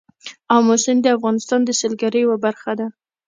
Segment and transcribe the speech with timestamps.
[0.55, 2.87] آمو سیند د افغانستان د سیلګرۍ یوه برخه ده.